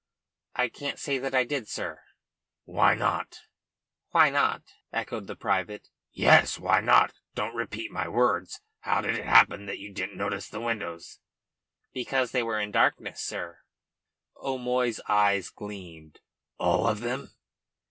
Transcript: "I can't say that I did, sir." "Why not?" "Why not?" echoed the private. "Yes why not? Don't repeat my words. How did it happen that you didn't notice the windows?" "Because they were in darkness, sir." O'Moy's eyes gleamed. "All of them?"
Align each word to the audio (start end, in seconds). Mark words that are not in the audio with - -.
"I 0.55 0.67
can't 0.69 0.97
say 0.97 1.19
that 1.19 1.35
I 1.35 1.43
did, 1.43 1.67
sir." 1.67 2.01
"Why 2.63 2.95
not?" 2.95 3.41
"Why 4.09 4.31
not?" 4.31 4.63
echoed 4.91 5.27
the 5.27 5.35
private. 5.35 5.89
"Yes 6.11 6.57
why 6.57 6.79
not? 6.81 7.13
Don't 7.35 7.53
repeat 7.53 7.91
my 7.91 8.07
words. 8.07 8.61
How 8.79 9.01
did 9.01 9.13
it 9.13 9.27
happen 9.27 9.67
that 9.67 9.77
you 9.77 9.93
didn't 9.93 10.17
notice 10.17 10.49
the 10.49 10.59
windows?" 10.59 11.19
"Because 11.93 12.31
they 12.31 12.41
were 12.41 12.59
in 12.59 12.71
darkness, 12.71 13.21
sir." 13.21 13.59
O'Moy's 14.37 14.99
eyes 15.07 15.51
gleamed. 15.51 16.19
"All 16.57 16.87
of 16.87 17.01
them?" 17.01 17.35